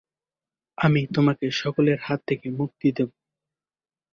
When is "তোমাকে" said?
1.15-1.45